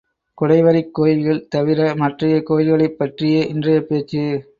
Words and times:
குடைவரைக் 0.37 0.91
கோயில்கள் 0.91 1.47
தவிர 1.47 1.95
மற்றைய 1.95 2.43
கோயில்களைப் 2.43 2.97
பற்றியே 2.97 3.47
இன்றைய 3.47 3.81
பேச்சு. 3.81 4.45